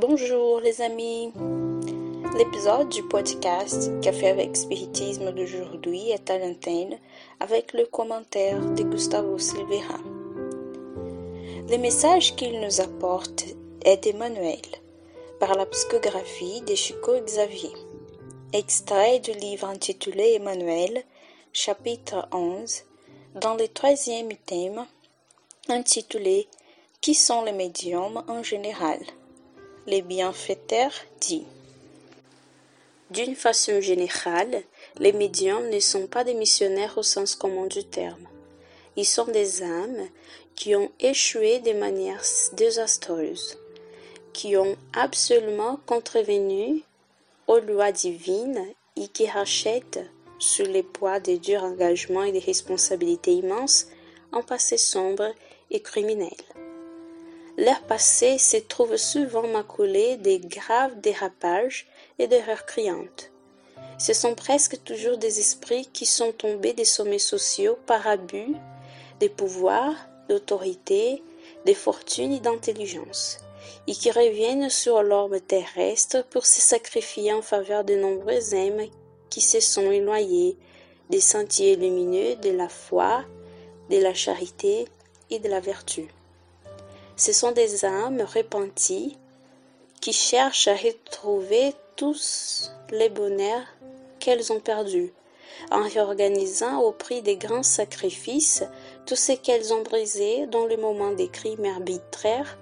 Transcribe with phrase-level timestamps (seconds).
[0.00, 1.30] Bonjour les amis.
[2.38, 6.96] L'épisode du podcast Café avec Spiritisme d'aujourd'hui est à l'antenne
[7.38, 9.98] avec le commentaire de Gustavo Silveira.
[11.68, 13.44] Le message qu'il nous apporte
[13.84, 14.62] est Emmanuel
[15.38, 17.72] par la psychographie de Chico Xavier.
[18.54, 21.04] Extrait du livre intitulé Emmanuel,
[21.52, 22.84] chapitre 11,
[23.34, 24.86] dans le troisième thème
[25.68, 26.48] intitulé
[27.02, 28.98] Qui sont les médiums en général?
[29.86, 31.46] Les bienfaiteurs dit
[33.10, 34.62] D'une façon générale,
[34.98, 38.28] les médiums ne sont pas des missionnaires au sens commun du terme.
[38.96, 40.06] Ils sont des âmes
[40.54, 43.58] qui ont échoué de manière désastreuse,
[44.34, 46.82] qui ont absolument contrevenu
[47.46, 48.62] aux lois divines
[48.96, 50.04] et qui rachètent,
[50.38, 53.86] sous le poids des durs engagements et des responsabilités immenses,
[54.32, 55.34] un passé sombre
[55.70, 56.36] et criminel.
[57.60, 61.86] Leur passé se trouve souvent maculé de graves dérapages
[62.18, 63.32] et d'erreurs criantes.
[63.98, 68.54] Ce sont presque toujours des esprits qui sont tombés des sommets sociaux par abus
[69.18, 69.94] des pouvoirs,
[70.30, 71.22] d'autorité,
[71.66, 73.40] de fortune et d'intelligence,
[73.86, 78.86] et qui reviennent sur l'orbe terrestre pour se sacrifier en faveur de nombreux âmes
[79.28, 80.56] qui se sont éloignés
[81.10, 83.22] des sentiers lumineux de la foi,
[83.90, 84.88] de la charité
[85.28, 86.08] et de la vertu.
[87.20, 89.18] Ce sont des âmes repenties
[90.00, 93.66] qui cherchent à retrouver tous les bonheurs
[94.20, 95.12] qu'elles ont perdus,
[95.70, 98.64] en réorganisant au prix des grands sacrifices
[99.04, 102.56] tout ce qu'elles ont brisé dans le moment des crimes arbitraires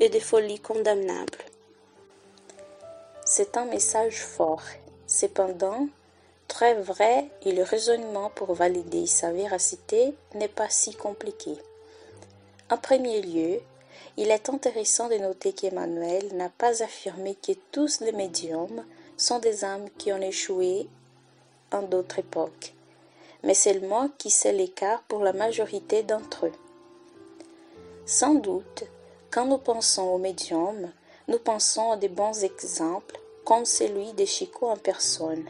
[0.00, 1.44] et des folies condamnables.
[3.24, 4.64] C'est un message fort,
[5.06, 5.86] cependant
[6.48, 11.52] très vrai et le raisonnement pour valider sa véracité n'est pas si compliqué.
[12.70, 13.60] En premier lieu,
[14.16, 18.84] il est intéressant de noter qu'Emmanuel n'a pas affirmé que tous les médiums
[19.16, 20.88] sont des âmes qui ont échoué
[21.72, 22.74] en d'autres époques,
[23.42, 26.52] mais seulement qui c'est l'écart pour la majorité d'entre eux.
[28.06, 28.84] Sans doute,
[29.30, 30.92] quand nous pensons aux médiums,
[31.26, 35.44] nous pensons à des bons exemples comme celui de Chico en personne,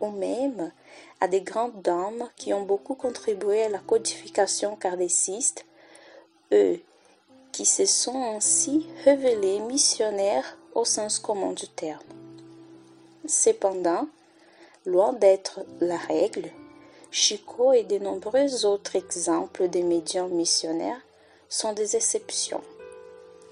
[0.00, 0.72] ou même
[1.20, 5.64] à des grandes dames qui ont beaucoup contribué à la codification kardéciste,
[6.52, 6.80] eux
[7.58, 11.98] qui se sont ainsi révélés missionnaires au sens commun du terme.
[13.26, 14.06] Cependant,
[14.86, 16.52] loin d'être la règle,
[17.10, 21.00] Chico et de nombreux autres exemples de médiums missionnaires
[21.48, 22.62] sont des exceptions.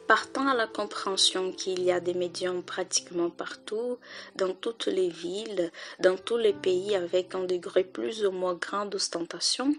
[0.06, 3.98] Partant à la compréhension qu'il y a des médiums pratiquement partout,
[4.36, 8.86] dans toutes les villes, dans tous les pays avec un degré plus ou moins grand
[8.86, 9.74] d'ostentation,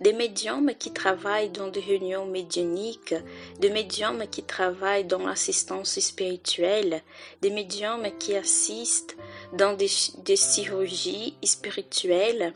[0.00, 3.14] des médiums qui travaillent dans des réunions médiumniques,
[3.60, 7.02] des médiums qui travaillent dans l'assistance spirituelle,
[7.40, 9.16] des médiums qui assistent
[9.52, 9.90] dans des,
[10.24, 12.52] des chirurgies spirituelles,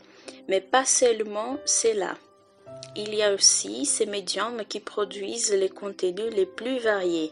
[0.49, 2.17] mais pas seulement cela.
[2.95, 7.31] Il y a aussi ces médiums qui produisent les contenus les plus variés,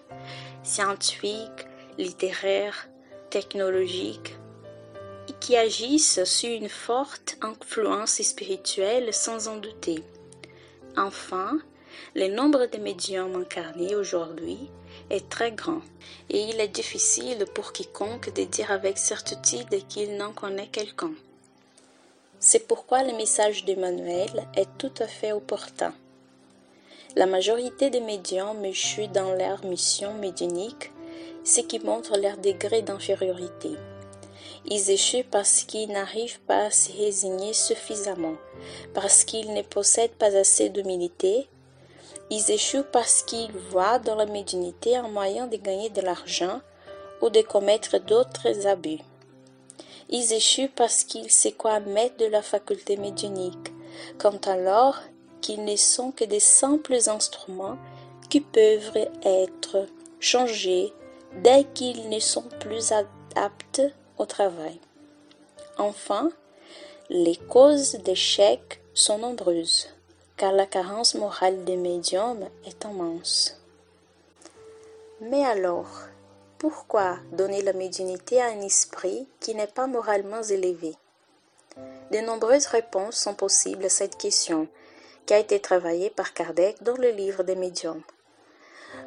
[0.64, 1.66] scientifiques,
[1.98, 2.88] littéraires,
[3.30, 4.36] technologiques,
[5.40, 10.04] qui agissent sur une forte influence spirituelle sans en douter.
[10.98, 11.58] Enfin,
[12.16, 14.70] le nombre de médiums incarnés aujourd'hui
[15.10, 15.82] est très grand,
[16.30, 21.12] et il est difficile pour quiconque de dire avec certitude qu'il n'en connaît quelqu'un.
[22.40, 25.94] C'est pourquoi le message d'Emmanuel est tout à fait opportun.
[27.16, 30.92] La majorité des médiums échouent dans leur mission médiunique,
[31.44, 33.72] ce qui montre leur degré d'infériorité.
[34.68, 38.36] Ils échouent parce qu'ils n'arrivent pas à se résigner suffisamment,
[38.94, 41.48] parce qu'ils ne possèdent pas assez d'humilité.
[42.32, 46.62] Ils échouent parce qu'ils voient dans la médiunité un moyen de gagner de l'argent
[47.22, 49.00] ou de commettre d'autres abus.
[50.10, 53.72] Ils échouent parce qu'ils se croient maîtres de la faculté médiunique,
[54.18, 55.00] quand alors
[55.42, 57.78] qu'ils ne sont que des simples instruments
[58.32, 59.86] qui peuvent être
[60.20, 60.92] changés
[61.44, 62.92] dès qu'ils ne sont plus
[63.36, 63.82] aptes
[64.18, 64.80] au travail.
[65.78, 66.32] Enfin,
[67.10, 69.90] les causes d'échec sont nombreuses,
[70.38, 73.60] car la carence morale des médiums est immense.
[75.22, 75.90] Mais alors,
[76.58, 80.96] pourquoi donner la médiumnité à un esprit qui n'est pas moralement élevé?
[82.12, 84.68] De nombreuses réponses sont possibles à cette question,
[85.26, 88.04] qui a été travaillée par Kardec dans le livre des médiums.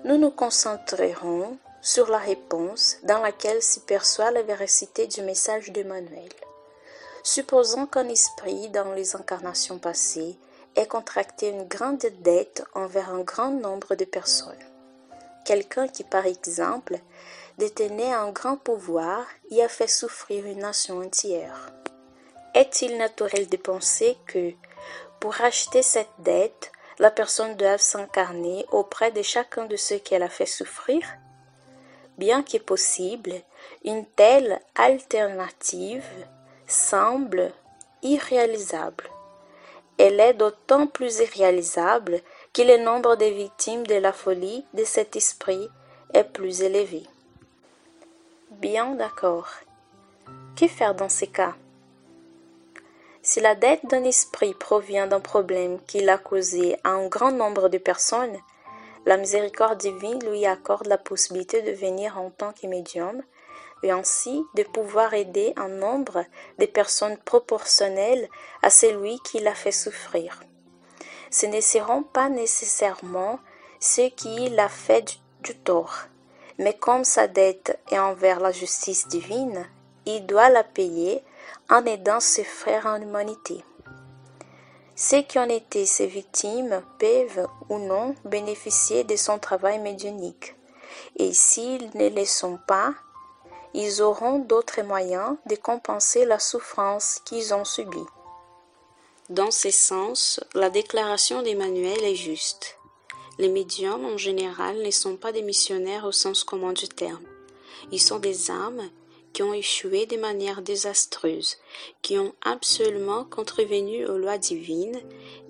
[0.04, 6.28] Nous nous concentrerons sur la réponse dans laquelle s'y perçoit la véracité du message d'Emmanuel.
[7.22, 10.38] Supposons qu'un esprit, dans les incarnations passées,
[10.76, 14.64] ait contracté une grande dette envers un grand nombre de personnes.
[15.44, 16.98] Quelqu'un qui, par exemple,
[17.58, 21.72] détenait un grand pouvoir et a fait souffrir une nation entière.
[22.54, 24.52] Est-il naturel de penser que,
[25.20, 30.28] pour acheter cette dette, la personne doit s'incarner auprès de chacun de ceux qu'elle a
[30.28, 31.02] fait souffrir?
[32.18, 33.32] Bien que possible,
[33.84, 36.04] une telle alternative
[36.66, 37.52] semble
[38.02, 39.04] irréalisable.
[39.98, 42.20] Elle est d'autant plus irréalisable
[42.52, 45.68] que le nombre de victimes de la folie de cet esprit
[46.12, 47.04] est plus élevé.
[48.50, 49.48] Bien d'accord.
[50.56, 51.54] Que faire dans ces cas?
[53.22, 57.68] Si la dette d'un esprit provient d'un problème qu'il a causé à un grand nombre
[57.68, 58.38] de personnes,
[59.08, 63.22] la miséricorde divine lui accorde la possibilité de venir en tant que médium
[63.82, 66.26] et ainsi de pouvoir aider un nombre
[66.58, 68.28] de personnes proportionnelles
[68.60, 70.40] à celui qui l'a fait souffrir.
[71.30, 73.40] Ce ne seront pas nécessairement
[73.80, 76.00] ceux qui l'a fait du, du tort,
[76.58, 79.66] mais comme sa dette est envers la justice divine,
[80.04, 81.24] il doit la payer
[81.70, 83.64] en aidant ses frères en humanité.
[85.00, 90.56] Ceux qui ont été ses victimes peuvent ou non bénéficier de son travail médionique,
[91.14, 92.94] et s'ils ne le sont pas,
[93.74, 98.08] ils auront d'autres moyens de compenser la souffrance qu'ils ont subie.
[99.30, 102.76] Dans ce sens, la déclaration d'Emmanuel est juste.
[103.38, 107.22] Les médiums en général ne sont pas des missionnaires au sens commun du terme.
[107.92, 108.90] Ils sont des âmes
[109.38, 111.58] qui ont échoué de manière désastreuse,
[112.02, 115.00] qui ont absolument contrevenu aux lois divines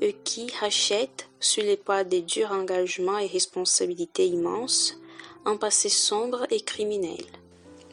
[0.03, 5.01] et qui rachètent, sous les poids des durs engagements et responsabilités immenses,
[5.47, 7.25] un passé sombre et criminel.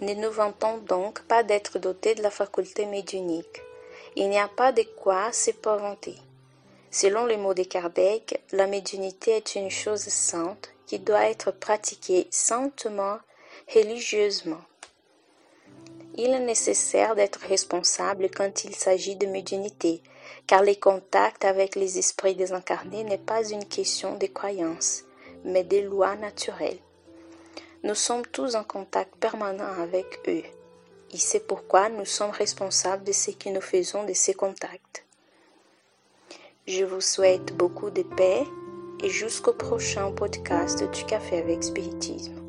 [0.01, 3.61] Ne nous vantons donc pas d'être dotés de la faculté médiunique.
[4.17, 6.17] Il n'y a pas de quoi s'épouvanter.
[6.91, 12.27] Selon les mots de Kardec, la médiunité est une chose sainte qui doit être pratiquée
[12.31, 13.17] saintement,
[13.73, 14.59] religieusement.
[16.17, 20.01] Il est nécessaire d'être responsable quand il s'agit de médiunité,
[20.47, 25.03] car les contacts avec les esprits désincarnés n'est pas une question de croyance,
[25.43, 26.79] mais des lois naturelles.
[27.83, 30.43] Nous sommes tous en contact permanent avec eux,
[31.13, 35.03] et c'est pourquoi nous sommes responsables de ce que nous faisons de ces contacts.
[36.65, 38.43] Je vous souhaite beaucoup de paix
[39.03, 42.44] et jusqu'au prochain podcast du Café avec Spiritisme.